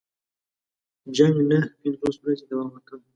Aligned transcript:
جنګ 1.15 1.35
نهه 1.49 1.67
پنځوس 1.79 2.15
ورځې 2.21 2.43
دوام 2.49 2.69
وکړ. 2.73 2.97